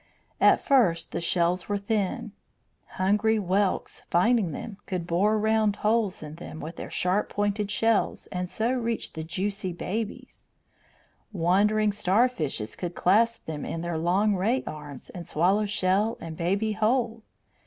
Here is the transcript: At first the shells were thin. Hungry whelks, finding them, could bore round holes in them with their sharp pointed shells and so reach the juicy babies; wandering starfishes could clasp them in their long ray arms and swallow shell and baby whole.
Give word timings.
At 0.39 0.65
first 0.65 1.11
the 1.11 1.21
shells 1.21 1.69
were 1.69 1.77
thin. 1.77 2.31
Hungry 2.97 3.37
whelks, 3.37 4.01
finding 4.09 4.51
them, 4.51 4.77
could 4.87 5.05
bore 5.05 5.37
round 5.37 5.75
holes 5.75 6.23
in 6.23 6.33
them 6.37 6.59
with 6.59 6.77
their 6.77 6.89
sharp 6.89 7.29
pointed 7.29 7.69
shells 7.69 8.25
and 8.31 8.49
so 8.49 8.73
reach 8.73 9.13
the 9.13 9.23
juicy 9.23 9.73
babies; 9.73 10.47
wandering 11.31 11.91
starfishes 11.91 12.75
could 12.75 12.95
clasp 12.95 13.45
them 13.45 13.63
in 13.63 13.81
their 13.81 13.99
long 13.99 14.33
ray 14.33 14.63
arms 14.65 15.11
and 15.11 15.27
swallow 15.27 15.67
shell 15.67 16.17
and 16.19 16.35
baby 16.35 16.71
whole. 16.71 17.21